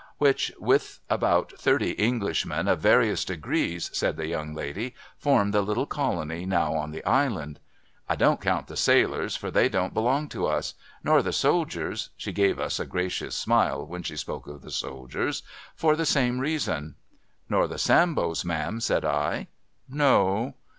[0.17, 5.85] 'Which, with about thirty Englishmen of various degrees,' said the young lady,' form the little
[5.85, 7.59] colony now on the Island.
[8.09, 10.73] I don't count the sailors, for they don't belong to us.
[11.03, 15.43] Nor the soldiers,' she gave us a gracious smile when she spoke of the soldiers,'
[15.75, 16.95] for the same reason.''
[17.47, 19.49] Nor the Sambos, ma'am,' said I.'
[19.87, 20.55] No.'